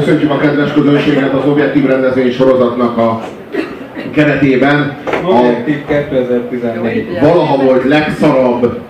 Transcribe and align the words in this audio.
Köszöntjük 0.00 0.30
a 0.30 0.38
kedves 0.38 0.72
közönséget 0.72 1.32
az 1.32 1.48
Objektív 1.48 1.86
rendezvény 1.86 2.32
sorozatnak 2.32 2.98
a 2.98 3.24
keretében. 4.10 4.96
Objektív 5.24 5.84
2014. 5.86 7.18
Valaha 7.20 7.56
volt 7.64 7.84
legszarabb 7.84 8.80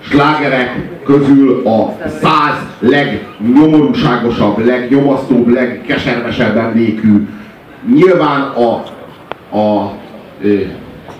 slágerek 0.00 0.76
közül 1.04 1.66
a 1.66 1.96
száz 2.20 2.54
legnyomorúságosabb, 2.78 4.66
legnyomasztóbb, 4.66 5.48
legkeservesebb 5.48 6.56
emlékű. 6.56 7.28
Nyilván 7.94 8.40
a, 8.40 8.72
a 9.58 9.92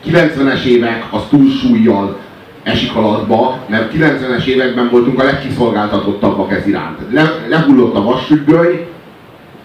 90-es 0.06 0.64
évek 0.64 1.04
az 1.10 1.22
túlsúlyjal 1.30 2.18
esik 2.62 2.96
alatba, 2.96 3.58
mert 3.68 3.92
90-es 3.94 4.44
években 4.44 4.88
voltunk 4.90 5.20
a 5.20 5.24
legkiszolgáltatottabbak 5.24 6.52
ez 6.52 6.66
iránt. 6.66 6.98
Le, 7.10 7.32
lehullott 7.48 7.94
a 7.94 8.02
vasfüggöny, 8.02 8.90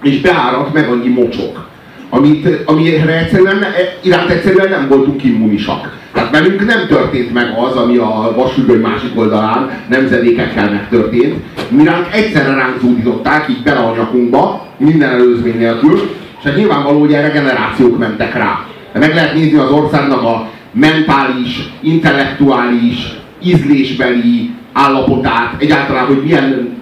és 0.03 0.21
beáradt 0.21 0.73
meg 0.73 0.89
annyi 0.89 1.07
mocsok, 1.07 1.67
amit, 2.09 2.47
amire 2.65 3.17
egyszerűen, 3.19 3.65
iránt 4.01 4.29
egyszerűen 4.29 4.69
nem 4.69 4.87
voltunk 4.87 5.23
immunisak. 5.23 5.95
Tehát 6.13 6.31
velünk 6.31 6.65
nem 6.65 6.87
történt 6.87 7.33
meg 7.33 7.53
az, 7.57 7.75
ami 7.75 7.97
a 7.97 8.33
vasfüggöny 8.35 8.79
másik 8.79 9.11
oldalán 9.15 9.69
nemzedékekkel 9.89 10.69
megtörtént. 10.69 11.35
Miránk 11.69 12.07
egyszerre 12.11 12.53
ránk 12.53 12.79
zúdították, 12.81 13.49
így 13.49 13.63
bele 13.63 13.79
a 13.79 13.95
nyakunkba, 13.95 14.67
minden 14.77 15.09
előzmény 15.09 15.57
nélkül, 15.57 15.99
és 16.39 16.43
hát 16.43 16.55
nyilvánvaló, 16.55 16.99
hogy 16.99 17.13
erre 17.13 17.29
generációk 17.29 17.97
mentek 17.97 18.33
rá. 18.33 18.65
De 18.93 18.99
meg 18.99 19.13
lehet 19.13 19.33
nézni 19.33 19.57
az 19.57 19.71
országnak 19.71 20.23
a 20.23 20.49
mentális, 20.71 21.69
intellektuális, 21.81 23.17
ízlésbeli 23.43 24.49
állapotát, 24.73 25.55
egyáltalán, 25.57 26.05
hogy 26.05 26.23
milyen, 26.23 26.76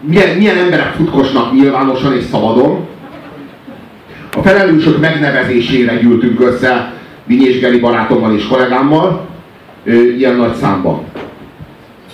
milyen, 0.00 0.36
milyen 0.36 0.56
emberek 0.56 0.92
futkosnak 0.92 1.52
nyilvánosan 1.52 2.16
és 2.16 2.24
szabadon. 2.24 2.88
A 4.36 4.42
felelősök 4.42 5.00
megnevezésére 5.00 5.94
gyűltünk 5.94 6.40
össze 6.40 6.92
Vinyés 7.24 7.60
Geri 7.60 7.78
barátommal 7.78 8.34
és 8.34 8.46
kollégámmal, 8.46 9.26
ilyen 10.18 10.34
nagy 10.34 10.54
számban. 10.54 11.04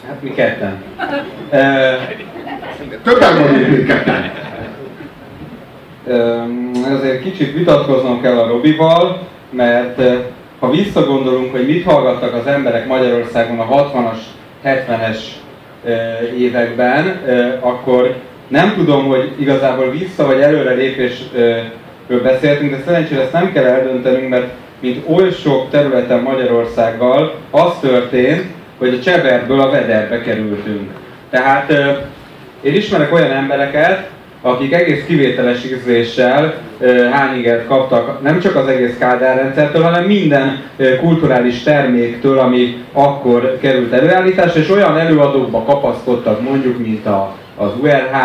Hát 0.07 0.23
mi 0.23 0.31
ketten. 0.31 0.83
Többen 3.03 3.43
vagyunk, 3.43 3.69
mint 3.69 3.87
ketten. 3.87 4.31
Ezért 6.97 7.23
kicsit 7.23 7.53
vitatkoznom 7.53 8.21
kell 8.21 8.39
a 8.39 8.49
Robival, 8.49 9.27
mert 9.51 10.01
ha 10.59 10.71
visszagondolunk, 10.71 11.53
hogy 11.53 11.67
mit 11.67 11.85
hallgattak 11.85 12.35
az 12.35 12.47
emberek 12.47 12.87
Magyarországon 12.87 13.59
a 13.59 13.67
60-as, 13.67 14.19
70-es 14.65 15.19
években, 16.39 17.21
akkor 17.61 18.15
nem 18.49 18.75
tudom, 18.75 19.05
hogy 19.05 19.33
igazából 19.39 19.91
vissza 19.91 20.27
vagy 20.27 20.41
előre 20.41 20.73
lépésről 20.73 22.23
beszéltünk, 22.23 22.71
de 22.71 22.83
szerencsére 22.85 23.21
ezt 23.21 23.33
nem 23.33 23.53
kell 23.53 23.65
eldöntenünk, 23.65 24.29
mert 24.29 24.47
mint 24.81 25.05
oly 25.09 25.31
sok 25.31 25.71
területen 25.71 26.21
Magyarországgal 26.21 27.35
az 27.51 27.73
történt, 27.81 28.45
hogy 28.79 28.95
a 28.95 29.03
Cseverből 29.03 29.61
a 29.61 29.71
Vederbe 29.71 30.21
kerültünk. 30.21 30.91
Tehát 31.31 31.73
én 32.61 32.75
ismerek 32.75 33.13
olyan 33.13 33.31
embereket, 33.31 34.09
akik 34.47 34.73
egész 34.73 35.05
kivételes 35.07 35.65
ízléssel 35.65 36.55
hányigert 37.13 37.67
kaptak 37.67 38.23
nem 38.23 38.41
csak 38.41 38.57
az 38.57 38.67
egész 38.69 38.97
Kádár 38.99 39.37
rendszertől, 39.37 39.83
hanem 39.83 40.05
minden 40.05 40.63
kulturális 41.01 41.63
terméktől, 41.63 42.39
ami 42.39 42.85
akkor 42.93 43.59
került 43.61 43.93
előállításra, 43.93 44.61
és 44.61 44.71
olyan 44.71 44.99
előadókba 44.99 45.63
kapaszkodtak 45.63 46.43
mondjuk, 46.43 46.79
mint 46.79 47.07
a, 47.07 47.35
az 47.57 47.71
URH, 47.81 48.17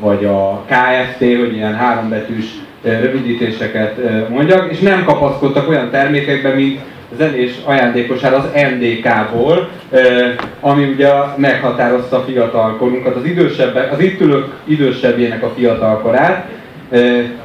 vagy 0.00 0.24
a 0.24 0.64
KFT, 0.66 1.18
hogy 1.18 1.52
ilyen 1.54 1.74
hárombetűs 1.74 2.44
rövidítéseket 2.82 4.00
mondjak, 4.28 4.70
és 4.72 4.78
nem 4.78 5.04
kapaszkodtak 5.04 5.68
olyan 5.68 5.90
termékekbe, 5.90 6.48
mint 6.48 6.80
zenés 7.16 7.52
ajándékosára 7.64 8.36
az 8.36 8.48
NDK-ból, 8.52 9.68
ami 10.60 10.84
ugye 10.84 11.08
meghatározta 11.36 12.16
a 12.16 12.24
fiatalkorunkat, 12.24 13.16
az 13.16 13.24
idősebbek, 13.24 13.92
az 13.92 14.00
itt 14.00 14.20
ülők 14.20 14.46
idősebbjének 14.64 15.42
a 15.42 15.52
fiatalkorát, 15.56 16.46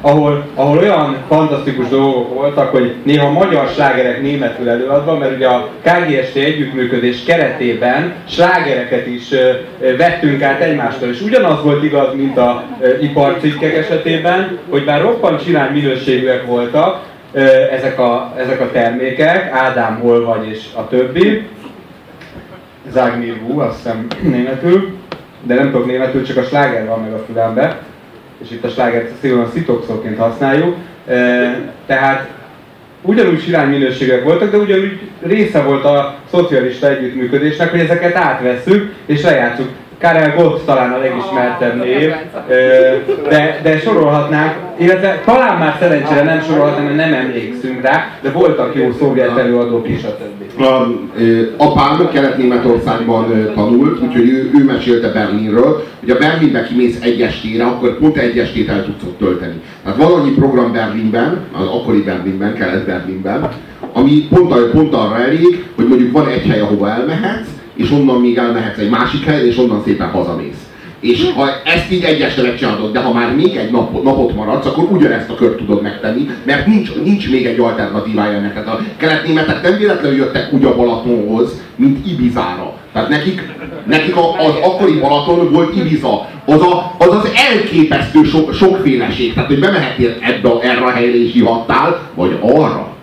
ahol, 0.00 0.46
ahol 0.54 0.78
olyan 0.78 1.16
fantasztikus 1.28 1.88
dolgok 1.88 2.34
voltak, 2.34 2.70
hogy 2.70 2.94
néha 3.02 3.30
magyar 3.30 3.68
slágerek 3.68 4.22
németül 4.22 4.68
előadva, 4.68 5.18
mert 5.18 5.36
ugye 5.36 5.46
a 5.46 5.68
KGST 5.82 6.36
együttműködés 6.36 7.24
keretében 7.24 8.14
slágereket 8.28 9.06
is 9.06 9.30
eh, 9.30 9.56
vettünk 9.96 10.42
át 10.42 10.60
egymástól, 10.60 11.08
és 11.08 11.20
ugyanaz 11.20 11.62
volt 11.62 11.84
igaz, 11.84 12.14
mint 12.14 12.38
a 12.38 12.64
iparcikkek 13.00 13.76
esetében, 13.76 14.58
hogy 14.68 14.84
bár 14.84 15.00
roppant 15.00 15.44
csinált 15.44 15.72
minőségűek 15.72 16.46
voltak, 16.46 17.02
ezek 17.70 17.98
a, 17.98 18.34
ezek 18.38 18.60
a 18.60 18.70
termékek, 18.70 19.50
Ádám 19.52 19.98
hol 19.98 20.24
vagy 20.24 20.48
és 20.48 20.64
a 20.74 20.88
többi. 20.88 21.46
Zágmirvú, 22.92 23.60
azt 23.60 23.76
hiszem 23.76 24.06
németül, 24.22 24.96
de 25.42 25.54
nem 25.54 25.70
tudok 25.70 25.86
németül, 25.86 26.24
csak 26.24 26.36
a 26.36 26.42
sláger 26.42 26.86
van 26.86 27.00
meg 27.00 27.12
a 27.12 27.24
fülembe, 27.26 27.78
és 28.42 28.50
itt 28.50 28.64
a 28.64 28.68
slágert 28.68 29.10
szívem 29.20 29.50
szitokszóként 29.52 30.18
használjuk. 30.18 30.76
Tehát 31.86 32.28
ugyanúgy 33.02 33.42
silány 33.42 33.68
minőségek 33.68 34.24
voltak, 34.24 34.50
de 34.50 34.56
ugyanúgy 34.56 35.00
része 35.22 35.62
volt 35.62 35.84
a 35.84 36.18
szocialista 36.30 36.88
együttműködésnek, 36.88 37.70
hogy 37.70 37.80
ezeket 37.80 38.16
átvesszük 38.16 38.94
és 39.06 39.22
lejátszuk. 39.22 39.68
Karel 40.00 40.34
Gott 40.36 40.66
talán 40.66 40.92
a 40.92 40.98
legismertebb 40.98 41.78
név, 41.78 42.12
de, 43.28 43.60
de 43.62 43.78
sorolhatnánk, 43.78 44.54
illetve 44.76 45.20
talán 45.24 45.58
már 45.58 45.76
szerencsére 45.80 46.22
nem 46.22 46.40
sorolhatnánk, 46.40 46.96
mert 46.96 47.10
nem 47.10 47.20
emlékszünk 47.20 47.82
rá, 47.82 48.08
de 48.22 48.30
voltak 48.30 48.74
jó 48.74 48.92
szovjet 48.98 49.38
előadók 49.38 49.88
is 49.88 50.04
a 50.04 50.16
többi. 50.16 50.64
A, 50.64 50.86
apám 51.56 52.08
Kelet-Németországban 52.12 53.52
tanult, 53.54 54.00
úgyhogy 54.00 54.28
ő, 54.28 54.50
ő 54.54 54.64
mesélte 54.64 55.08
Berlinről, 55.08 55.84
hogy 56.00 56.10
a 56.10 56.18
Berlinbe 56.18 56.62
kimész 56.62 56.98
egy 57.02 57.20
estére, 57.20 57.64
akkor 57.64 57.98
pont 57.98 58.16
egy 58.16 58.38
estét 58.38 58.68
el 58.68 58.84
tudsz 58.84 59.02
ott 59.02 59.18
tölteni. 59.18 59.60
Tehát 59.82 59.98
van 59.98 60.12
annyi 60.12 60.30
program 60.30 60.72
Berlinben, 60.72 61.40
az 61.52 61.66
akkori 61.66 62.02
Berlinben, 62.02 62.54
Kelet-Berlinben, 62.54 63.48
ami 63.92 64.26
pont, 64.28 64.70
pont 64.70 64.94
arra 64.94 65.18
elég, 65.18 65.64
hogy 65.76 65.88
mondjuk 65.88 66.12
van 66.12 66.28
egy 66.28 66.46
hely, 66.46 66.60
ahova 66.60 66.90
elmehetsz, 66.90 67.48
és 67.76 67.90
onnan 67.90 68.20
még 68.20 68.36
elmehetsz 68.36 68.78
egy 68.78 68.90
másik 68.90 69.24
helyre, 69.24 69.46
és 69.46 69.58
onnan 69.58 69.82
szépen 69.84 70.10
hazamész. 70.10 70.68
És 71.00 71.30
ha 71.34 71.48
ezt 71.64 71.92
így 71.92 72.04
egyesre 72.04 72.42
megcsinálod, 72.42 72.92
de 72.92 73.00
ha 73.00 73.12
már 73.12 73.34
még 73.34 73.56
egy 73.56 73.70
napot, 73.70 74.02
napot 74.02 74.34
maradsz, 74.34 74.66
akkor 74.66 74.84
ugyanezt 74.90 75.30
a 75.30 75.34
kört 75.34 75.56
tudod 75.56 75.82
megtenni, 75.82 76.28
mert 76.44 76.66
nincs, 76.66 76.94
nincs 77.04 77.30
még 77.30 77.46
egy 77.46 77.58
alternatívája 77.58 78.40
neked. 78.40 78.66
A 78.66 78.80
keletnémetek 78.96 79.62
nem 79.62 79.76
véletlenül 79.76 80.18
jöttek 80.18 80.52
úgy 80.52 80.64
a 80.64 80.76
Balatonhoz, 80.76 81.60
mint 81.76 82.06
Ibizára. 82.06 82.72
Tehát 82.92 83.08
nekik, 83.08 83.42
nekik 83.86 84.16
az 84.16 84.54
akkori 84.62 84.98
Balaton 84.98 85.52
volt 85.52 85.76
Ibiza. 85.76 86.28
Az 86.44 86.60
a, 86.60 86.94
az, 86.98 87.08
az 87.08 87.28
elképesztő 87.52 88.22
sok, 88.22 88.54
sokféleség. 88.54 89.34
Tehát, 89.34 89.48
hogy 89.48 89.58
bemehetél 89.58 90.16
ebbe, 90.20 90.50
erre 90.60 90.84
a 90.84 90.90
helyre 90.90 91.22
és 91.22 91.34
ihattál, 91.34 92.00
vagy 92.14 92.38
arra. 92.40 92.93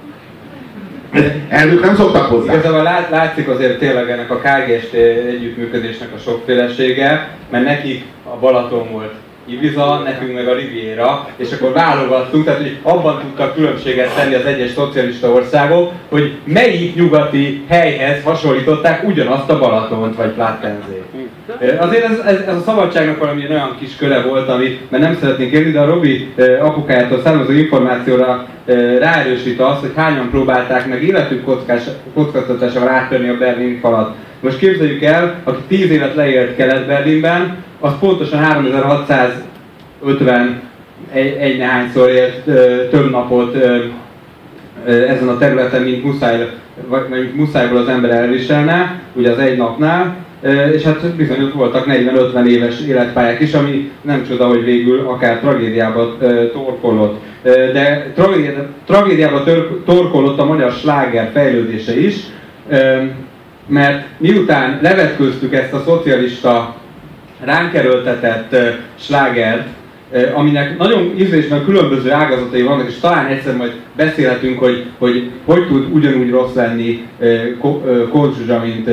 Elnök 1.50 1.82
nem 1.84 1.96
szoktak 1.96 2.26
hozzá. 2.26 2.54
Igazából 2.54 2.84
lát, 2.84 3.10
látszik 3.10 3.48
azért 3.48 3.80
tényleg 3.80 4.10
ennek 4.10 4.32
a 4.32 4.38
KGST 4.38 4.94
együttműködésnek 5.28 6.14
a 6.16 6.18
sokfélesége, 6.18 7.30
mert 7.50 7.64
nekik 7.64 8.04
a 8.24 8.38
Balaton 8.40 8.92
volt 8.92 9.14
Ibiza, 9.46 10.02
nekünk 10.04 10.34
meg 10.34 10.48
a 10.48 10.56
Riviera, 10.56 11.28
és 11.36 11.52
akkor 11.52 11.72
válogattunk, 11.72 12.46
tehát 12.46 12.60
hogy 12.60 12.78
abban 12.82 13.20
tudtak 13.20 13.56
különbséget 13.56 14.16
tenni 14.16 14.34
az 14.34 14.46
egyes 14.46 14.72
szocialista 14.72 15.30
országok, 15.30 15.92
hogy 16.10 16.34
melyik 16.44 16.96
nyugati 16.96 17.66
helyhez 17.68 18.24
hasonlították 18.24 19.04
ugyanazt 19.04 19.50
a 19.50 19.60
Balatont 19.60 20.16
vagy 20.16 20.30
Plattenzét. 20.30 21.04
Azért 21.62 22.04
ez, 22.04 22.20
ez, 22.20 22.40
ez 22.48 22.56
a 22.56 22.62
szabadságnak 22.66 23.18
valami 23.18 23.46
olyan 23.50 23.76
kis 23.80 23.96
köre 23.96 24.22
volt, 24.22 24.50
ami, 24.50 24.80
mert 24.90 25.04
nem 25.04 25.18
szeretnék 25.20 25.52
érni, 25.52 25.72
de 25.72 25.80
a 25.80 25.86
Robi 25.86 26.34
apukájától 26.62 27.22
származó 27.24 27.52
információra 27.52 28.48
ráerősít 29.00 29.60
az, 29.60 29.80
hogy 29.80 29.92
hányan 29.96 30.30
próbálták 30.30 30.88
meg 30.88 31.04
életük 31.04 31.44
kockáztatásával 32.14 32.90
átörni 32.90 33.30
a 33.30 33.38
Berlin 33.38 33.80
falat. 33.80 34.16
Most 34.40 34.58
képzeljük 34.58 35.04
el, 35.04 35.36
aki 35.44 35.62
10 35.68 35.92
évet 35.92 36.16
leélt 36.16 36.56
Kelet-Berlinben, 36.56 37.58
az 37.80 37.92
pontosan 38.00 38.40
3650 38.40 40.62
egy, 41.12 41.38
egy 41.40 41.58
nehányszor 41.58 42.10
élt 42.10 42.44
több 42.90 43.12
napot 43.12 43.56
ezen 44.86 45.28
a 45.28 45.38
területen, 45.38 45.82
mint 45.82 46.04
muszáj, 46.04 46.50
vagy 46.88 47.06
mint 47.10 47.36
muszájból 47.36 47.78
az 47.78 47.88
ember 47.88 48.12
elviselne, 48.12 49.02
ugye 49.14 49.32
az 49.32 49.38
egy 49.38 49.58
napnál, 49.58 50.16
és 50.74 50.84
hát 50.84 51.16
bizony 51.16 51.44
ott 51.44 51.54
voltak 51.54 51.86
40-50 51.88 52.46
éves 52.46 52.82
életpályák 52.88 53.40
is, 53.40 53.54
ami 53.54 53.92
nem 54.02 54.26
csoda, 54.28 54.48
hogy 54.48 54.64
végül 54.64 55.00
akár 55.08 55.40
tragédiába 55.40 56.18
torkolott. 56.54 57.22
De 57.44 58.12
tragédiába, 58.86 59.44
torkolott 59.86 60.40
a 60.40 60.46
magyar 60.46 60.72
sláger 60.72 61.30
fejlődése 61.34 62.00
is, 62.00 62.16
mert 63.68 64.06
miután 64.18 64.80
levetköztük 64.82 65.54
ezt 65.54 65.74
a 65.74 65.84
szocialista 65.86 66.76
ránk 67.44 67.74
erőltetett 67.74 68.56
slágert, 69.00 69.68
aminek 70.34 70.78
nagyon 70.78 71.14
ízlésben 71.18 71.66
különböző 71.66 72.12
ágazatai 72.12 72.62
vannak, 72.62 72.88
és 72.88 73.00
talán 73.00 73.26
egyszer 73.26 73.56
majd 73.56 73.72
beszélhetünk, 73.96 74.60
hogy 74.60 74.86
hogy, 74.98 75.32
hogy 75.46 75.68
tud 75.68 75.88
ugyanúgy 75.94 76.30
rossz 76.30 76.54
lenni 76.54 77.08
Zsuzsa, 78.14 78.62
mint 78.64 78.90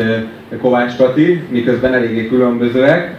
Kovács 0.60 0.96
Kati, 0.96 1.42
miközben 1.48 1.94
eléggé 1.94 2.26
különbözőek. 2.26 3.16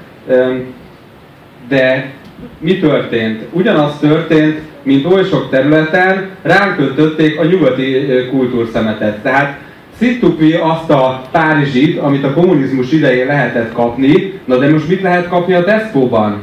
De 1.67 2.11
mi 2.59 2.77
történt? 2.77 3.41
Ugyanaz 3.51 3.97
történt, 3.99 4.59
mint 4.83 5.05
oly 5.05 5.23
sok 5.23 5.49
területen, 5.49 6.29
ránk 6.41 6.75
kötötték 6.75 7.39
a 7.39 7.45
nyugati 7.45 8.07
kultúrszemetet. 8.29 9.17
Tehát 9.17 9.59
szittuk 9.97 10.39
mi 10.39 10.53
azt 10.53 10.89
a 10.89 11.21
Párizsit, 11.31 11.97
amit 11.97 12.23
a 12.23 12.33
kommunizmus 12.33 12.91
idején 12.91 13.27
lehetett 13.27 13.73
kapni, 13.73 14.39
na 14.45 14.57
de 14.57 14.69
most 14.69 14.87
mit 14.87 15.01
lehet 15.01 15.27
kapni 15.27 15.53
a 15.53 15.63
Tesco-ban? 15.63 16.41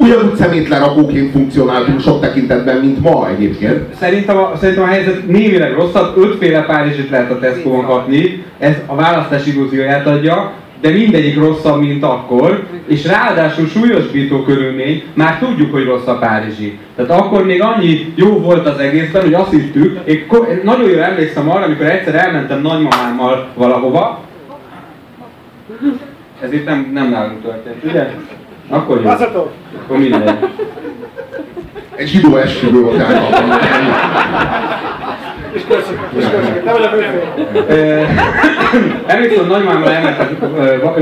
Ugyanúgy 0.00 0.34
szemétlerakóként 0.36 1.30
funkcionáltunk 1.30 2.00
sok 2.00 2.20
tekintetben, 2.20 2.76
mint 2.76 3.00
ma 3.00 3.28
egyébként. 3.28 3.94
Szerintem 3.94 4.36
a, 4.36 4.52
szerintem 4.60 4.84
a 4.84 4.86
helyzet 4.86 5.26
némileg 5.26 5.72
rosszabb, 5.72 6.16
ötféle 6.16 6.62
Párizsit 6.62 7.10
lehet 7.10 7.30
a 7.30 7.38
Tesco-ban 7.38 7.84
kapni, 7.84 8.44
ez 8.58 8.74
a 8.86 8.94
választás 8.94 9.46
illúzióját 9.46 10.06
adja, 10.06 10.52
de 10.80 10.90
mindegyik 10.90 11.38
rosszabb, 11.38 11.80
mint 11.80 12.02
akkor, 12.02 12.66
és 12.86 13.06
ráadásul 13.06 13.66
súlyosbító 13.66 14.42
körülmény, 14.42 15.02
már 15.14 15.38
tudjuk, 15.38 15.72
hogy 15.72 15.84
rossz 15.84 16.06
a 16.06 16.18
Párizsi. 16.18 16.78
Tehát 16.96 17.10
akkor 17.10 17.44
még 17.44 17.62
annyi 17.62 18.12
jó 18.14 18.38
volt 18.38 18.66
az 18.66 18.78
egészben, 18.78 19.22
hogy 19.22 19.34
azt 19.34 19.50
hittük, 19.50 19.98
én 20.06 20.26
nagyon 20.62 20.90
jól 20.90 21.02
emlékszem 21.02 21.50
arra, 21.50 21.64
amikor 21.64 21.86
egyszer 21.86 22.14
elmentem 22.14 22.60
nagymamámmal 22.60 23.48
valahova, 23.54 24.20
ez 26.42 26.52
itt 26.52 26.64
nem, 26.64 26.90
nem 26.92 27.10
nálunk 27.10 27.42
történt, 27.42 27.84
ugye? 27.84 28.10
Akkor 28.68 29.00
jó. 29.02 29.10
Akkor 29.10 29.98
mindegy. 29.98 30.36
Egy 31.94 32.08
zsidó 32.08 32.36
esküvő 32.36 32.80
volt 32.80 33.02
És 35.52 35.62
köszönjük, 35.68 36.00
és 36.16 36.24
köszönjük. 36.24 36.64
Nem 36.64 36.74
vagy 36.74 36.82
a 36.82 36.90
Emlékszem, 39.06 39.46
nagymámmal 39.46 39.90
elmentek 39.90 40.30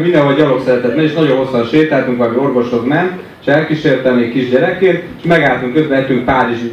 mindenhol 0.03 0.35
gyalog 0.35 0.61
szeretett 0.65 0.97
és 0.97 1.13
nagyon 1.13 1.37
hosszan 1.37 1.65
sétáltunk, 1.65 2.19
valami 2.19 2.37
orvoshoz 2.37 2.85
ment, 2.85 3.13
és 3.41 3.47
elkísértem 3.47 4.15
még 4.15 4.33
kisgyerekként, 4.33 5.03
és 5.19 5.25
megálltunk 5.25 5.75
közben 5.75 5.99
ettünk 5.99 6.25
Párizsi 6.25 6.73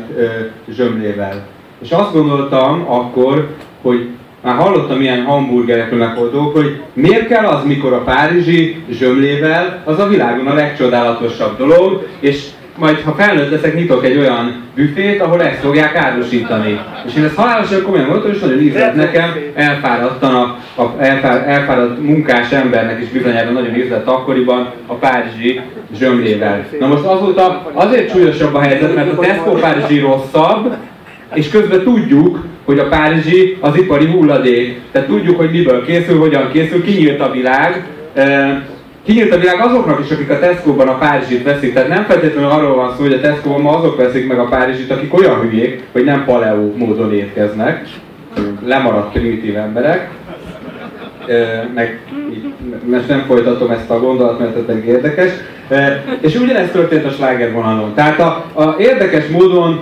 zsömlével. 0.69 1.45
És 1.81 1.91
azt 1.91 2.13
gondoltam 2.13 2.85
akkor, 2.87 3.47
hogy 3.81 4.09
már 4.43 4.55
hallottam 4.55 5.01
ilyen 5.01 5.23
hamburgerekről 5.23 5.99
megoldók, 5.99 6.55
hogy 6.55 6.81
miért 6.93 7.27
kell 7.27 7.45
az, 7.45 7.63
mikor 7.65 7.93
a 7.93 8.03
párizsi 8.03 8.83
zsömlével 8.89 9.81
az 9.85 9.99
a 9.99 10.07
világon 10.07 10.47
a 10.47 10.53
legcsodálatosabb 10.53 11.57
dolog, 11.57 12.07
és 12.19 12.43
majd 12.77 13.01
ha 13.01 13.13
felnőtt 13.17 13.51
leszek, 13.51 13.75
nyitok 13.75 14.05
egy 14.05 14.17
olyan 14.17 14.63
büfét, 14.75 15.21
ahol 15.21 15.43
ezt 15.43 15.59
fogják 15.59 15.95
árusítani. 15.95 16.79
És 17.05 17.15
én 17.15 17.23
ezt 17.23 17.35
halálosan 17.35 17.83
komolyan 17.83 18.05
mondtam, 18.05 18.31
és 18.31 18.39
nagyon 18.39 18.61
ízlett 18.61 18.95
nekem, 18.95 19.29
elfáradtan 19.53 20.35
a, 20.35 20.57
a 20.81 20.93
elfár, 20.99 21.49
elfáradt 21.49 22.01
munkás 22.01 22.51
embernek 22.51 23.01
is 23.01 23.07
bizonyára 23.07 23.51
nagyon 23.51 23.75
ízlett 23.75 24.07
akkoriban 24.07 24.71
a 24.87 24.93
párizsi 24.93 25.61
zsömlével. 25.99 26.65
Na 26.79 26.87
most 26.87 27.03
azóta 27.03 27.71
azért 27.73 28.11
súlyosabb 28.11 28.53
a 28.53 28.59
helyzet, 28.59 28.95
mert 28.95 29.11
a 29.11 29.19
Tesco 29.19 29.51
párizsi 29.51 29.99
rosszabb, 29.99 30.75
és 31.33 31.49
közben 31.49 31.83
tudjuk, 31.83 32.39
hogy 32.65 32.79
a 32.79 32.87
párizsi 32.87 33.57
az 33.59 33.77
ipari 33.77 34.05
hulladék. 34.05 34.79
Tehát 34.91 35.07
tudjuk, 35.07 35.37
hogy 35.37 35.51
miből 35.51 35.85
készül, 35.85 36.19
hogyan 36.19 36.51
készül, 36.51 36.83
kinyílt 36.83 37.21
a 37.21 37.31
világ, 37.31 37.87
kinyílt 39.05 39.33
a 39.33 39.39
világ 39.39 39.59
azoknak 39.59 39.99
is, 39.99 40.11
akik 40.11 40.29
a 40.29 40.39
Tesco-ban 40.39 40.87
a 40.87 40.97
Párizsit 40.97 41.43
veszik. 41.43 41.73
Tehát 41.73 41.89
nem 41.89 42.03
feltétlenül 42.03 42.49
arról 42.49 42.75
van 42.75 42.93
szó, 42.95 43.01
hogy 43.01 43.13
a 43.13 43.21
Tesco-ban 43.21 43.61
ma 43.61 43.77
azok 43.77 43.97
veszik 43.97 44.27
meg 44.27 44.39
a 44.39 44.47
Párizsit, 44.47 44.91
akik 44.91 45.13
olyan 45.13 45.39
hülyék, 45.39 45.83
hogy 45.91 46.03
nem 46.03 46.25
paleo 46.25 46.71
módon 46.75 47.13
étkeznek, 47.13 47.87
lemaradt 48.65 49.11
primitív 49.11 49.55
emberek, 49.55 50.09
meg 51.73 51.99
mert 52.85 53.07
nem 53.07 53.23
folytatom 53.27 53.71
ezt 53.71 53.89
a 53.89 53.99
gondolat, 53.99 54.39
mert 54.39 54.69
ez 54.69 54.75
érdekes. 54.85 55.31
És 56.19 56.35
ugyanezt 56.35 56.71
történt 56.71 57.05
a 57.05 57.09
slágervonalon. 57.09 57.93
Tehát 57.93 58.19
a, 58.19 58.45
a 58.53 58.75
érdekes 58.79 59.27
módon 59.27 59.79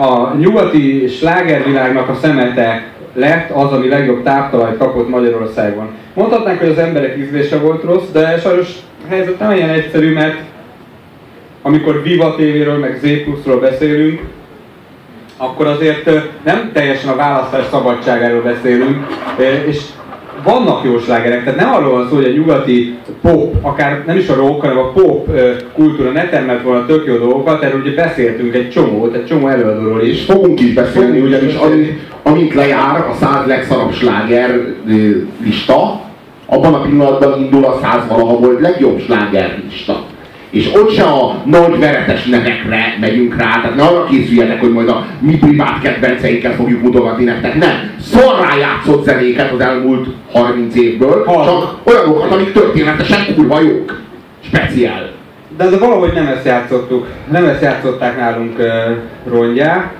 a 0.00 0.34
nyugati 0.36 1.06
slágervilágnak 1.06 2.08
a 2.08 2.18
szemete 2.20 2.82
lett 3.14 3.50
az, 3.50 3.72
ami 3.72 3.88
legjobb 3.88 4.22
táptalajt 4.22 4.78
kapott 4.78 5.08
Magyarországon. 5.08 5.88
Mondhatnánk, 6.14 6.58
hogy 6.58 6.68
az 6.68 6.78
emberek 6.78 7.16
ízlése 7.18 7.58
volt 7.58 7.82
rossz, 7.82 8.08
de 8.12 8.38
sajnos 8.38 8.68
a 9.04 9.08
helyzet 9.08 9.38
nem 9.38 9.50
ilyen 9.50 9.68
egyszerű, 9.68 10.12
mert 10.12 10.36
amikor 11.62 12.02
Viva 12.02 12.34
TV-ről, 12.34 12.78
meg 12.78 12.98
Z 13.02 13.60
beszélünk, 13.60 14.20
akkor 15.36 15.66
azért 15.66 16.10
nem 16.44 16.70
teljesen 16.72 17.10
a 17.10 17.16
választás 17.16 17.64
szabadságáról 17.70 18.42
beszélünk, 18.42 19.06
és 19.66 19.80
vannak 20.42 20.84
jó 20.84 20.98
slágerek, 20.98 21.44
tehát 21.44 21.60
nem 21.60 21.72
arról 21.72 21.90
van 21.90 22.08
szó, 22.08 22.14
hogy 22.14 22.24
a 22.24 22.32
nyugati 22.32 22.98
pop, 23.22 23.54
akár 23.60 24.02
nem 24.06 24.16
is 24.16 24.28
a 24.28 24.34
rock, 24.34 24.60
hanem 24.60 24.78
a 24.78 24.90
pop 24.90 25.28
kultúra 25.74 26.10
ne 26.10 26.28
termelt 26.28 26.62
volna 26.62 26.86
tök 26.86 27.06
jó 27.06 27.16
dolgokat, 27.16 27.62
erről 27.62 27.80
ugye 27.80 27.94
beszéltünk 27.94 28.54
egy 28.54 28.70
csomót, 28.70 29.14
egy 29.14 29.26
csomó 29.26 29.48
előadóról 29.48 30.02
is. 30.02 30.08
És 30.08 30.24
fogunk 30.24 30.60
is 30.60 30.72
beszélni, 30.72 31.20
ugyanis 31.20 31.54
amint, 31.54 31.88
amint 32.22 32.54
lejár 32.54 32.96
a 32.96 33.14
száz 33.20 33.46
legszarabb 33.46 33.92
sláger 33.92 34.60
lista, 35.44 36.00
abban 36.46 36.74
a 36.74 36.80
pillanatban 36.80 37.40
indul 37.40 37.64
a 37.64 37.78
száz 37.82 38.08
valaha 38.08 38.38
volt 38.38 38.60
legjobb 38.60 39.00
sláger 39.00 39.62
lista 39.68 40.04
és 40.54 40.70
ott 40.74 40.94
se 40.94 41.02
a 41.02 41.42
nagy 41.44 41.78
veretes 41.78 42.24
nevekre 42.24 42.96
megyünk 43.00 43.36
rá, 43.36 43.60
tehát 43.60 43.76
ne 43.76 43.82
arra 43.82 44.04
készüljetek, 44.04 44.60
hogy 44.60 44.72
majd 44.72 44.88
a 44.88 45.06
mi 45.18 45.38
privát 45.38 45.80
kedvenceinkkel 45.82 46.54
fogjuk 46.54 46.82
mutogatni 46.82 47.24
nektek, 47.24 47.54
nem. 47.54 47.90
Szarrá 48.00 48.56
játszott 48.56 49.04
zenéket 49.04 49.52
az 49.52 49.60
elmúlt 49.60 50.08
30 50.32 50.74
évből, 50.74 51.24
ha. 51.24 51.44
csak 51.44 51.78
olyanokat, 51.84 52.30
amik 52.30 52.52
történetesen 52.52 53.34
kurva 53.34 53.60
jók. 53.60 54.00
Speciál. 54.40 55.10
De, 55.56 55.68
de 55.68 55.78
valahogy 55.78 56.12
nem 56.12 56.26
ezt 56.26 56.44
játszottuk, 56.44 57.06
nem 57.30 57.44
ezt 57.44 57.62
játszották 57.62 58.18
nálunk 58.18 58.58
uh, 58.58 58.66
rongyá. 59.28 59.92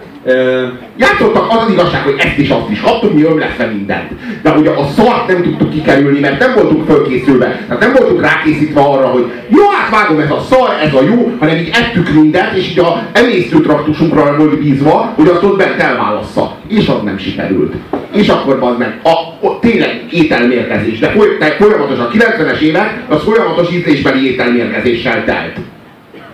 Játszottak 0.97 1.47
az 1.51 1.65
az 1.67 1.73
igazság, 1.73 2.03
hogy 2.03 2.15
ezt 2.19 2.39
is 2.39 2.51
azt 2.51 2.71
is 2.71 2.81
kaptunk, 2.81 3.15
mi 3.15 3.23
ömleszve 3.23 3.67
mindent. 3.67 4.11
De 4.43 4.51
ugye 4.51 4.71
a 4.71 4.87
szart 4.97 5.27
nem 5.27 5.43
tudtuk 5.43 5.71
kikerülni, 5.71 6.21
mert 6.21 6.39
nem 6.39 6.55
voltunk 6.55 6.87
fölkészülve. 6.87 7.65
Tehát 7.67 7.81
nem 7.81 7.93
voltunk 7.93 8.21
rákészítve 8.21 8.81
arra, 8.81 9.07
hogy 9.07 9.33
jó, 9.49 9.63
átvágom 9.83 10.21
ez 10.21 10.31
a 10.31 10.41
szar, 10.51 10.71
ez 10.83 10.95
a 10.95 11.03
jó, 11.03 11.33
hanem 11.39 11.57
így 11.57 11.71
ettük 11.73 12.13
mindent, 12.13 12.57
és 12.57 12.71
így 12.71 12.79
a 12.79 13.03
emésztőtraktusunkra 13.13 14.37
volt 14.37 14.59
bízva, 14.59 15.13
hogy 15.17 15.29
azt 15.29 15.43
ott 15.43 15.57
bent 15.57 15.81
elválassza. 15.81 16.57
És 16.69 16.89
az 16.89 17.03
nem 17.03 17.19
sikerült. 17.19 17.75
És 18.13 18.29
akkor 18.29 18.59
van 18.59 18.75
meg, 18.79 19.01
a, 19.03 19.47
a, 19.47 19.59
tényleg 19.61 20.05
ételmérkezés, 20.11 20.99
de 20.99 21.09
foly, 21.09 21.29
folyamatos 21.59 21.99
a 21.99 22.11
90-es 22.13 22.59
évek, 22.59 23.03
az 23.09 23.23
folyamatos 23.23 23.73
ízlésbeli 23.73 24.31
ételmérkezéssel 24.31 25.25
telt. 25.25 25.57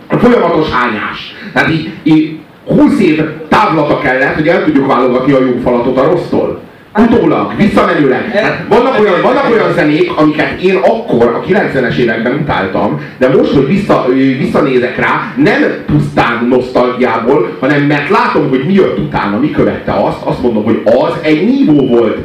A 0.09 0.17
folyamatos 0.17 0.71
hányás. 0.71 1.35
Tehát 1.53 1.71
így, 1.71 1.91
így 2.03 2.39
20 2.67 3.01
év 3.01 3.23
távlata 3.61 3.99
kellett, 3.99 4.35
hogy 4.35 4.49
el 4.49 4.65
tudjuk 4.65 4.87
válogatni 4.87 5.33
a 5.33 5.41
jó 5.41 5.61
falatot 5.63 5.99
a 5.99 6.05
rossztól. 6.05 6.61
Utólag, 6.99 7.57
visszamenőleg. 7.57 8.31
Hát 8.31 8.65
vannak, 8.69 9.01
olyan, 9.01 9.21
vannak 9.23 9.51
olyan 9.51 9.73
zenék, 9.73 10.13
amiket 10.17 10.61
én 10.61 10.77
akkor, 10.77 11.27
a 11.27 11.45
90-es 11.49 11.97
években 11.97 12.35
utáltam, 12.43 13.01
de 13.19 13.29
most, 13.29 13.53
hogy 13.53 13.67
vissza, 13.67 14.07
visszanézek 14.39 14.97
rá, 14.97 15.35
nem 15.37 15.63
pusztán 15.87 16.47
nosztalgiából, 16.49 17.57
hanem 17.61 17.83
mert 17.83 18.09
látom, 18.09 18.49
hogy 18.49 18.65
mi 18.67 18.73
jött 18.73 18.99
utána, 18.99 19.39
mi 19.39 19.51
követte 19.51 19.93
azt, 19.93 20.23
azt 20.25 20.43
mondom, 20.43 20.65
hogy 20.65 20.83
az 20.85 21.13
egy 21.21 21.45
nívó 21.45 21.87
volt. 21.87 22.19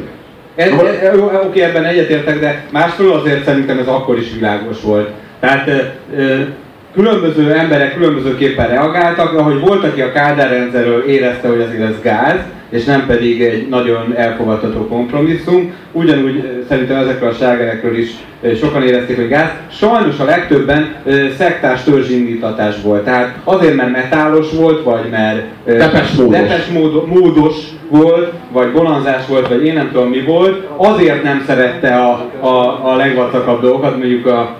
Ez, 0.54 0.70
ez, 1.02 1.18
oké, 1.46 1.60
ebben 1.60 1.84
egyetértek, 1.84 2.40
de 2.40 2.64
másról 2.70 3.12
azért 3.12 3.44
szerintem 3.44 3.78
ez 3.78 3.86
akkor 3.86 4.18
is 4.18 4.26
világos 4.34 4.80
volt. 4.82 5.10
Tehát 5.40 5.70
különböző 6.96 7.52
emberek 7.52 7.94
különbözőképpen 7.94 8.68
reagáltak, 8.68 9.32
ahogy 9.32 9.60
volt, 9.60 9.84
aki 9.84 10.00
a 10.00 10.12
Kádár 10.12 10.50
rendszerről 10.50 11.04
érezte, 11.04 11.48
hogy 11.48 11.60
azért 11.60 11.82
ez 11.82 12.00
gáz, 12.02 12.38
és 12.70 12.84
nem 12.84 13.06
pedig 13.06 13.42
egy 13.42 13.68
nagyon 13.68 14.14
elfogadható 14.16 14.86
kompromisszum. 14.86 15.72
Ugyanúgy 15.92 16.64
szerintem 16.68 16.96
ezekről 16.96 17.28
a 17.28 17.32
ságerekről 17.32 17.98
is 17.98 18.10
sokan 18.60 18.82
érezték, 18.82 19.16
hogy 19.16 19.28
gáz. 19.28 19.50
Sajnos 19.70 20.18
a 20.18 20.24
legtöbben 20.24 20.94
szektás 21.38 21.82
törzsindítatás 21.84 22.74
volt. 22.82 23.04
Tehát 23.04 23.36
azért, 23.44 23.76
mert 23.76 23.90
metálos 23.90 24.52
volt, 24.52 24.84
vagy 24.84 25.10
mert 25.10 25.42
depes 25.64 26.12
módos. 26.12 26.38
depes 26.38 26.66
módos 27.06 27.56
volt, 27.88 28.32
vagy 28.52 28.72
bonanzás 28.72 29.26
volt, 29.28 29.48
vagy 29.48 29.64
én 29.64 29.74
nem 29.74 29.90
tudom 29.92 30.08
mi 30.08 30.20
volt, 30.20 30.66
azért 30.76 31.22
nem 31.22 31.44
szerette 31.46 31.94
a, 31.94 32.30
a, 32.40 32.80
a 32.92 32.96
legvacakabb 32.96 33.60
dolgokat, 33.60 33.96
mondjuk 33.96 34.26
a 34.26 34.56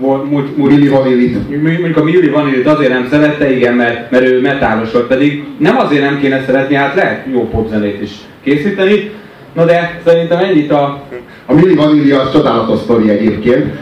múlt, 0.00 0.30
múlt, 0.30 0.56
Milli 0.56 0.88
Vanillit. 0.88 1.62
Mondjuk 1.62 1.96
a 1.96 2.04
Milli 2.04 2.28
Vanillit 2.28 2.66
azért 2.66 2.92
nem 2.92 3.06
szerette, 3.10 3.56
igen, 3.56 3.74
mert, 3.74 4.10
mert 4.10 4.24
ő 4.24 4.40
metálos 4.40 4.92
volt, 4.92 5.06
pedig 5.06 5.44
nem 5.58 5.76
azért 5.78 6.02
nem 6.02 6.20
kéne 6.20 6.42
szeretni, 6.46 6.74
hát 6.74 6.94
lehet 6.94 7.26
jó 7.32 7.48
popzenét 7.48 8.02
is 8.02 8.10
készíteni, 8.42 9.10
Na 9.58 9.64
de 9.64 10.00
szerintem 10.04 10.38
ennyit 10.38 10.72
a... 10.72 11.02
A 11.46 11.54
Milli 11.54 11.74
Vanilli 11.74 12.10
az 12.10 12.32
csodálatos 12.32 12.78
sztori 12.78 13.10
egyébként. 13.10 13.74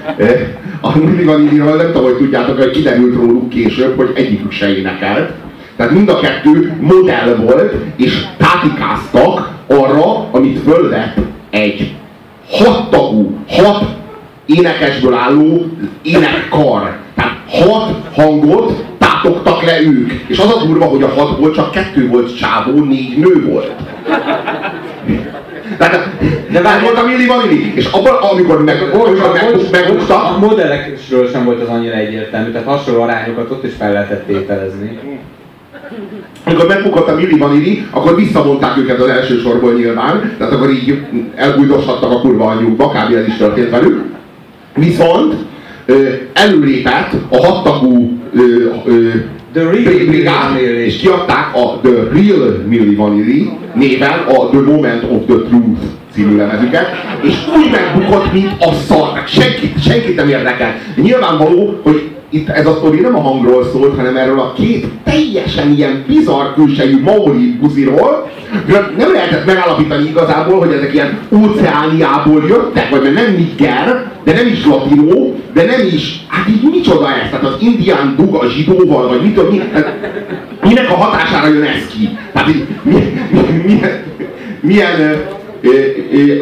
a 0.81 0.99
Milli 0.99 1.25
Vanilliról 1.25 1.77
nem 1.77 1.87
tudom, 1.87 2.03
hogy 2.03 2.17
tudjátok, 2.17 2.59
hogy 2.59 2.71
kiderült 2.71 3.15
róluk 3.15 3.49
később, 3.49 3.97
hogy 3.97 4.11
egyikük 4.15 4.53
se 4.53 4.77
énekelt. 4.77 5.31
Tehát 5.77 5.93
mind 5.93 6.09
a 6.09 6.21
kettő 6.21 6.77
modell 6.81 7.35
volt, 7.35 7.75
és 7.97 8.25
tátikáztak 8.37 9.51
arra, 9.67 10.31
amit 10.31 10.59
fölvett 10.59 11.17
egy 11.51 11.95
hat 12.51 12.91
tagú, 12.91 13.39
hat 13.49 13.85
énekesből 14.47 15.15
álló 15.15 15.67
énekkar. 16.03 16.97
Tehát 17.15 17.37
hat 17.49 17.95
hangot 18.15 18.85
tátogtak 18.99 19.63
le 19.63 19.81
ők. 19.81 20.13
És 20.27 20.39
az 20.39 20.55
a 20.55 20.65
durva, 20.65 20.85
hogy 20.85 21.03
a 21.03 21.09
hatból 21.09 21.51
csak 21.51 21.71
kettő 21.71 22.09
volt 22.09 22.37
csávó, 22.37 22.85
négy 22.85 23.19
nő 23.19 23.47
volt. 23.51 23.73
Tehát, 25.79 26.09
de 26.51 26.61
már 26.61 26.83
volt 26.83 26.99
a 26.99 27.07
Milli 27.07 27.27
Vanilli, 27.27 27.73
és 27.75 27.87
abban, 27.87 28.15
amikor 28.15 28.65
meg, 28.65 28.83
amikor 28.93 29.33
meg, 29.33 29.55
megoktak... 29.71 30.23
A 30.23 30.39
modellekről 30.39 31.29
sem 31.33 31.45
volt 31.45 31.63
az 31.63 31.69
annyira 31.69 31.95
egyértelmű, 31.95 32.51
tehát 32.51 32.67
hasonló 32.67 33.03
arányokat 33.03 33.51
ott 33.51 33.65
is 33.65 33.73
fel 33.79 33.93
lehetett 33.93 34.27
tételezni. 34.27 34.99
Amikor 36.45 36.67
megbukott 36.67 37.09
a 37.09 37.15
Milli 37.15 37.39
Vanilli, 37.39 37.87
akkor 37.91 38.15
visszavonták 38.15 38.77
őket 38.77 39.01
az 39.01 39.09
első 39.09 39.39
sorból 39.39 39.73
nyilván, 39.73 40.35
tehát 40.39 40.53
akkor 40.53 40.71
így 40.71 41.01
elbújdoshattak 41.35 42.11
a 42.11 42.21
kurva 42.21 42.45
anyjukba, 42.45 42.89
kb. 42.89 43.15
ez 43.15 43.27
is 43.27 43.37
történt 43.37 43.71
velük. 43.71 44.16
Viszont 44.77 45.35
előlépett 46.33 47.11
a 47.29 47.47
hattagú 47.47 48.19
The 49.53 49.63
Real 49.71 50.07
brigád, 50.07 50.61
és 50.61 50.97
kiadták 50.97 51.55
a 51.55 51.81
The 51.83 51.93
Real 52.13 52.65
Milli 52.69 52.95
Vanilli 52.95 53.51
néven 53.75 54.19
a 54.29 54.49
The 54.49 54.61
Moment 54.61 55.03
of 55.03 55.25
the 55.27 55.37
Truth 55.49 55.81
című 56.13 56.37
lemezüket, 56.37 56.87
és 57.23 57.35
úgy 57.57 57.71
megbukott, 57.71 58.33
mint 58.33 58.53
a 58.61 58.73
szar. 58.73 59.23
Senkit, 59.27 59.83
senkit 59.83 60.17
nem 60.17 60.29
érdekel. 60.29 60.75
Nyilvánvaló, 60.97 61.81
hogy 61.83 62.16
itt 62.37 62.49
ez 62.49 62.67
a 62.67 62.75
sztori 62.75 63.01
nem 63.01 63.17
a 63.17 63.21
hangról 63.21 63.65
szólt, 63.73 63.97
hanem 63.97 64.17
erről 64.17 64.41
a 64.41 64.53
két 64.53 64.87
teljesen 65.05 65.73
ilyen 65.73 66.05
bizarr 66.07 66.55
külsejű 66.55 67.03
maori 67.03 67.57
buziról. 67.61 68.31
Nem 68.97 69.13
lehetett 69.13 69.47
megállapítani 69.47 70.09
igazából, 70.09 70.59
hogy 70.59 70.73
ezek 70.73 70.95
ilyen 70.95 71.19
óceániából 71.33 72.45
jöttek, 72.49 72.91
vagy 72.91 73.03
mert 73.03 73.15
nem 73.15 73.35
Niger, 73.35 74.11
de 74.25 74.33
nem 74.33 74.47
is 74.47 74.67
latinó, 74.67 75.41
de 75.55 75.65
nem 75.65 75.81
is, 75.93 76.25
hát 76.29 76.49
így 76.49 76.71
micsoda 76.71 77.09
ez? 77.09 77.31
Tehát 77.31 77.45
az 77.45 77.57
indián 77.59 78.15
dug 78.17 78.35
a 78.35 78.49
zsidóval, 78.49 79.09
vagy 79.09 79.23
mit 79.23 79.51
mi, 79.51 79.63
hát, 79.73 79.95
minek 80.63 80.91
a 80.91 80.95
hatására 80.95 81.49
jön 81.49 81.63
ez 81.63 81.87
ki? 81.87 82.09
Tehát 82.33 82.49
így, 82.49 82.67
mi, 82.83 82.95
mi, 83.31 83.41
milyen, 83.65 84.03
milyen 84.61 85.27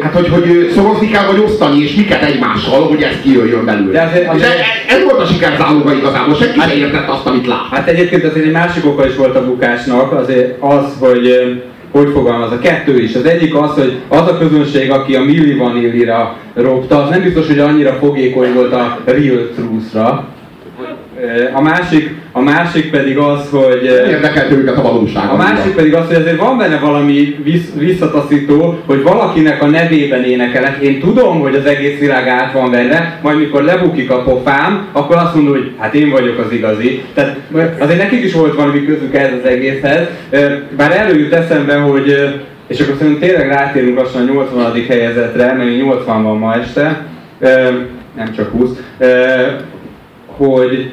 hát 0.01 0.13
hogy, 0.13 0.27
hogy 0.27 0.71
szorozni 0.75 1.07
kell, 1.09 1.25
vagy 1.25 1.43
osztani, 1.45 1.81
és 1.81 1.95
miket 1.95 2.23
egymással, 2.23 2.87
hogy 2.87 3.01
ez 3.01 3.15
kijöjjön 3.23 3.65
belőle. 3.65 3.91
De 3.91 4.01
azért, 4.01 4.29
azért... 4.29 4.49
Ez, 4.49 4.95
ez, 4.97 5.03
volt 5.03 5.21
a 5.21 5.25
siker 5.25 5.55
záloga 5.57 5.93
igazából, 5.93 6.35
senki 6.35 6.59
hát, 6.59 6.69
sem 6.69 6.77
értette 6.77 7.11
azt, 7.11 7.25
amit 7.25 7.47
lát. 7.47 7.67
Hát 7.71 7.87
egyébként 7.87 8.23
azért 8.23 8.45
egy 8.45 8.51
másik 8.51 8.85
oka 8.85 9.07
is 9.07 9.15
volt 9.15 9.35
a 9.35 9.45
bukásnak, 9.45 10.11
azért 10.11 10.57
az, 10.59 10.85
hogy 10.99 11.53
hogy 11.91 12.11
fogalmaz, 12.13 12.51
a 12.51 12.59
kettő 12.59 13.01
is. 13.01 13.15
Az 13.15 13.25
egyik 13.25 13.55
az, 13.55 13.73
hogy 13.73 13.97
az 14.07 14.27
a 14.27 14.37
közönség, 14.37 14.91
aki 14.91 15.15
a 15.15 15.23
Milli 15.23 15.53
Vanillira 15.53 16.37
ropta, 16.53 17.03
az 17.03 17.09
nem 17.09 17.21
biztos, 17.21 17.47
hogy 17.47 17.59
annyira 17.59 17.93
fogékony 17.93 18.53
volt 18.53 18.73
a 18.73 18.99
Real 19.05 19.49
Truth-ra, 19.55 20.27
a 21.53 21.61
másik, 21.61 22.15
a 22.31 22.41
másik 22.41 22.91
pedig 22.91 23.17
az, 23.17 23.49
hogy... 23.49 23.83
Érdekelt 23.83 24.51
őket 24.51 24.77
a 24.77 24.81
valóság. 24.81 25.29
A 25.29 25.35
másik 25.35 25.75
pedig 25.75 25.93
az, 25.93 26.07
hogy 26.07 26.15
azért 26.15 26.37
van 26.37 26.57
benne 26.57 26.77
valami 26.77 27.35
vissz, 27.43 27.73
visszataszító, 27.77 28.79
hogy 28.85 29.03
valakinek 29.03 29.61
a 29.61 29.65
nevében 29.65 30.23
énekelek. 30.23 30.77
Én 30.81 30.99
tudom, 30.99 31.39
hogy 31.39 31.55
az 31.55 31.65
egész 31.65 31.99
világ 31.99 32.27
át 32.27 32.53
van 32.53 32.71
benne, 32.71 33.19
majd 33.21 33.37
mikor 33.37 33.63
lebukik 33.63 34.11
a 34.11 34.23
pofám, 34.23 34.87
akkor 34.91 35.15
azt 35.15 35.35
mondom, 35.35 35.53
hogy 35.53 35.71
hát 35.77 35.93
én 35.93 36.09
vagyok 36.09 36.37
az 36.45 36.51
igazi. 36.51 37.03
Tehát 37.13 37.37
azért 37.79 37.99
nekik 37.99 38.23
is 38.23 38.33
volt 38.33 38.55
valami 38.55 38.85
közük 38.85 39.15
ez 39.15 39.31
az 39.41 39.49
egészhez. 39.49 40.07
Bár 40.77 40.91
előjut 40.91 41.33
eszembe, 41.33 41.75
hogy 41.75 42.35
és 42.67 42.79
akkor 42.79 42.95
szerintem 42.97 43.27
tényleg 43.27 43.47
rátérünk 43.47 43.97
lassan 43.97 44.21
a 44.21 44.31
80. 44.31 44.85
helyezetre, 44.87 45.53
mert 45.53 45.77
80 45.77 46.23
van 46.23 46.37
ma 46.37 46.55
este, 46.55 47.05
nem 48.15 48.33
csak 48.35 48.51
20, 48.51 48.69
hogy 50.25 50.91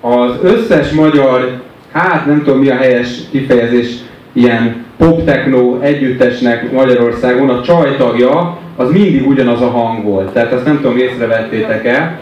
az 0.00 0.38
összes 0.42 0.90
magyar, 0.90 1.62
hát 1.92 2.26
nem 2.26 2.42
tudom 2.44 2.58
mi 2.58 2.68
a 2.68 2.76
helyes 2.76 3.08
kifejezés, 3.30 3.88
ilyen 4.32 4.84
pop-techno 4.98 5.80
együttesnek 5.80 6.72
Magyarországon 6.72 7.50
a 7.50 7.62
csajtagja 7.62 8.58
az 8.76 8.90
mindig 8.90 9.26
ugyanaz 9.26 9.60
a 9.60 9.70
hang 9.70 10.04
volt. 10.04 10.32
Tehát 10.32 10.52
azt 10.52 10.64
nem 10.64 10.76
tudom, 10.76 10.96
észrevettétek-e, 10.96 12.20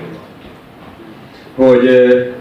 hogy, 1.54 1.88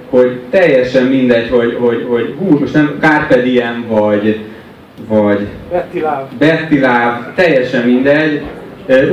hogy 0.10 0.40
teljesen 0.50 1.06
mindegy, 1.06 1.50
hogy, 1.50 1.78
hogy, 1.80 2.06
hogy 2.10 2.36
hú, 2.38 2.60
most 2.60 2.74
nem 2.74 2.98
Carpe 3.00 3.42
Diem 3.42 3.86
vagy, 3.88 4.40
vagy 5.08 5.48
Betty 6.38 6.80
Láv, 6.80 7.34
teljesen 7.36 7.86
mindegy, 7.86 8.42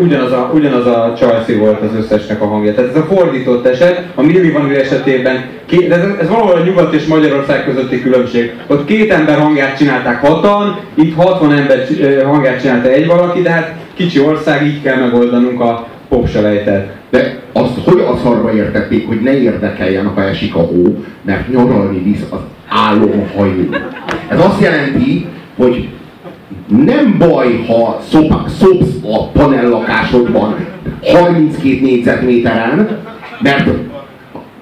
ugyanaz 0.00 0.32
a, 0.32 0.50
ugyanaz 0.54 0.86
a 0.86 1.12
Chelsea 1.16 1.58
volt 1.58 1.80
az 1.80 1.94
összesnek 1.98 2.42
a 2.42 2.46
hangja. 2.46 2.74
Tehát 2.74 2.90
ez 2.90 2.96
a 2.96 3.14
fordított 3.14 3.66
eset, 3.66 4.02
a 4.14 4.22
Milli 4.22 4.50
Vanilli 4.50 4.78
esetében, 4.78 5.44
két, 5.66 5.92
ez, 5.92 6.04
ez 6.20 6.28
valahol 6.28 6.54
a 6.54 6.64
Nyugat 6.64 6.94
és 6.94 7.06
Magyarország 7.06 7.64
közötti 7.64 8.02
különbség. 8.02 8.52
Ott 8.66 8.84
két 8.84 9.12
ember 9.12 9.38
hangját 9.38 9.76
csinálták 9.76 10.20
hatan, 10.20 10.78
itt 10.94 11.14
60 11.14 11.52
ember 11.52 11.86
hangját 12.24 12.60
csinálta 12.60 12.88
egy 12.88 13.06
valaki, 13.06 13.40
de 13.42 13.50
hát 13.50 13.74
kicsi 13.94 14.20
ország, 14.20 14.66
így 14.66 14.82
kell 14.82 14.96
megoldanunk 14.96 15.60
a 15.60 15.88
popselejtet. 16.08 16.92
De 17.10 17.38
azt 17.52 17.78
hogy 17.84 18.00
a 18.00 18.18
szarra 18.22 18.54
értették, 18.54 19.08
hogy 19.08 19.20
ne 19.20 19.40
érdekeljen, 19.40 20.06
ha 20.06 20.22
esik 20.22 20.54
a 20.54 20.60
hó, 20.60 21.04
mert 21.22 21.48
nyaralni 21.48 22.02
visz 22.02 22.24
az 22.30 22.38
álomhajó. 22.68 23.68
Ez 24.28 24.44
azt 24.44 24.60
jelenti, 24.60 25.26
hogy 25.56 25.88
nem 26.76 27.18
baj, 27.18 27.64
ha 27.66 28.00
szop, 28.10 28.48
szopsz 28.58 28.94
a 29.02 29.28
panellakásodban 29.28 30.66
32 31.02 31.80
négyzetméteren, 31.80 32.98
mert 33.40 33.68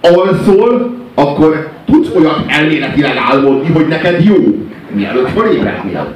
alszol, 0.01 0.95
akkor 1.15 1.69
tudsz 1.85 2.15
olyat 2.17 2.45
elméletileg 2.47 3.17
álmodni, 3.31 3.73
hogy 3.73 3.87
neked 3.89 4.25
jó, 4.25 4.37
mielőtt 4.95 5.31
fölébrednél. 5.31 6.15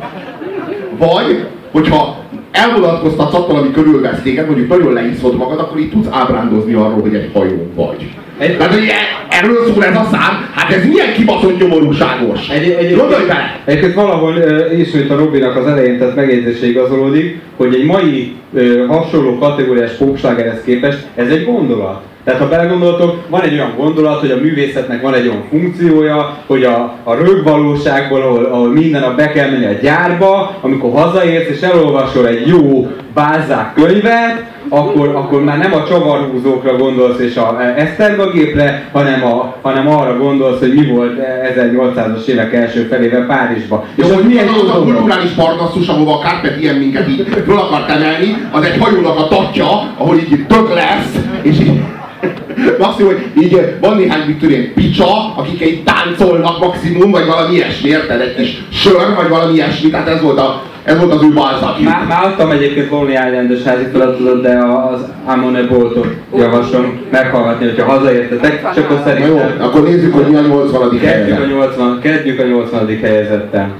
Vagy, 0.99 1.47
hogyha 1.71 2.17
elvonatkoztatsz 2.51 3.35
attól, 3.35 3.57
ami 3.57 3.71
körülvesz 3.71 4.23
téged, 4.23 4.47
mondjuk 4.47 4.69
nagyon 4.69 4.93
leiszod 4.93 5.37
magad, 5.37 5.59
akkor 5.59 5.79
így 5.79 5.91
tudsz 5.91 6.09
ábrándozni 6.11 6.73
arról, 6.73 7.01
hogy 7.01 7.15
egy 7.15 7.31
hajó 7.33 7.71
vagy. 7.75 8.15
Tehát, 8.39 8.73
hogy 8.73 8.87
e- 8.87 9.37
erről 9.37 9.73
szól 9.73 9.85
ez 9.85 9.97
a 9.97 10.09
szám, 10.11 10.49
hát 10.55 10.71
ez 10.71 10.87
milyen 10.87 11.13
kibaszott 11.15 11.61
nyomorúságos. 11.61 12.49
Egy, 12.49 12.71
egy, 12.71 12.97
Gondolj 12.97 13.27
bele! 13.27 13.61
Egyébként 13.65 13.95
valahol 13.95 14.35
ismét 14.79 15.11
a 15.11 15.17
Robinak 15.17 15.57
az 15.57 15.67
elején 15.67 15.99
tett 15.99 16.15
megjegyzése 16.15 16.67
igazolódik, 16.67 17.41
hogy 17.57 17.75
egy 17.75 17.85
mai 17.85 18.35
ö, 18.55 18.87
hasonló 18.87 19.39
kategóriás 19.39 19.93
popslágerhez 19.93 20.63
képest 20.65 20.99
ez 21.15 21.29
egy 21.29 21.45
gondolat. 21.45 22.03
Tehát 22.25 22.41
ha 22.41 22.49
belegondoltok, 22.49 23.17
van 23.29 23.41
egy 23.41 23.53
olyan 23.53 23.75
gondolat, 23.77 24.21
hogy 24.21 24.31
a 24.31 24.41
művészetnek 24.41 25.03
van 25.03 25.15
egy 25.15 25.27
olyan 25.27 25.45
funkciója, 25.51 26.39
hogy 26.47 26.65
a, 26.65 26.95
a 27.03 27.15
rögvalóságból, 27.15 28.23
ahol, 28.23 28.45
ahol 28.45 28.69
minden 28.69 29.03
a 29.03 29.15
be 29.15 29.31
kell 29.31 29.51
menni 29.51 29.65
a 29.65 29.79
gyárba, 29.83 30.59
amikor 30.61 30.93
hazaérsz 30.93 31.49
és 31.49 31.61
elolvasol 31.61 32.29
egy 32.29 32.47
jó 32.47 32.89
bázák 33.15 33.75
könyvet, 33.75 34.43
akkor, 34.75 35.09
akkor 35.09 35.45
már 35.45 35.59
nem 35.59 35.75
a 35.75 35.85
csavarhúzókra 35.85 36.77
gondolsz 36.77 37.19
és 37.19 37.37
a 37.37 37.63
Eszterga 37.77 38.31
gépre, 38.31 38.89
hanem, 38.93 39.25
a, 39.25 39.57
hanem 39.63 39.89
arra 39.89 40.19
gondolsz, 40.19 40.59
hogy 40.59 40.75
mi 40.75 40.87
volt 40.87 41.19
1800-as 41.55 42.27
évek 42.27 42.55
első 42.55 42.83
felével 42.83 43.27
Párizsban. 43.27 43.85
És 43.95 44.11
hogy 44.11 44.25
milyen 44.25 44.49
az, 44.49 44.63
az 44.63 44.69
a 44.69 44.83
kulturális 44.83 45.31
parnaszus, 45.31 45.89
ahova 45.89 46.15
a 46.15 46.19
Kárpet 46.19 46.61
ilyen 46.61 46.75
minket 46.75 47.09
így 47.09 47.27
föl 47.45 47.59
akart 47.59 47.91
emelni, 47.91 48.37
az 48.51 48.65
egy 48.65 48.79
hajónak 48.79 49.19
a 49.19 49.29
tatja, 49.29 49.67
ahol 49.97 50.17
így 50.17 50.47
tök 50.47 50.75
lesz, 50.75 51.19
és 51.43 51.61
így 51.61 51.81
maximum, 52.79 53.13
hogy 53.13 53.43
így 53.43 53.77
van 53.81 53.97
néhány, 53.97 54.27
mit 54.27 54.39
tudom 54.39 54.73
picsa, 54.75 55.35
akik 55.37 55.63
egy 55.63 55.83
táncolnak 55.83 56.59
maximum, 56.59 57.11
vagy 57.11 57.27
valami 57.27 57.55
ilyesmi, 57.55 57.89
érted? 57.89 58.21
Egy 58.21 58.35
kis 58.37 58.63
sör, 58.73 59.15
vagy 59.17 59.29
valami 59.29 59.55
ilyesmi, 59.55 59.91
tehát 59.91 60.09
ez 60.09 60.21
volt, 60.23 60.39
a, 60.39 60.63
ez 60.85 60.99
volt 60.99 61.13
az 61.13 61.23
ő 61.23 61.33
balzaki. 61.33 61.83
Már, 61.83 62.07
már 62.09 62.25
adtam 62.25 62.51
egyébként 62.51 62.91
Lonely 62.91 63.29
Island-es 63.29 63.63
házi 63.63 63.85
feladatot, 63.93 64.43
de 64.43 64.59
az 64.93 65.01
Amone 65.25 65.63
Boltot 65.63 66.07
javaslom 66.37 67.01
meghallgatni, 67.11 67.65
hogyha 67.65 67.91
hazaértetek, 67.91 68.75
csak 68.75 68.85
akkor 68.85 69.01
szerintem... 69.05 69.31
jó, 69.31 69.65
akkor 69.67 69.83
nézzük, 69.83 70.15
hogy 70.15 70.27
mi 70.27 70.37
a 70.37 70.41
80. 70.41 70.99
helyzet. 70.99 71.27
Kezdjük 71.27 71.41
a 71.41 71.47
80. 71.47 71.99
Kezdjük 72.01 72.41
a 72.41 72.45
80. 72.45 72.99
helyezettel. 73.03 73.71